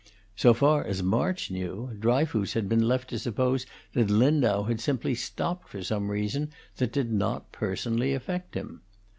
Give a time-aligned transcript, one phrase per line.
[0.35, 5.13] So far as March knew, Dryfoos had been left to suppose that Lindau had simply
[5.13, 8.81] stopped for some reason that did not personally affect him.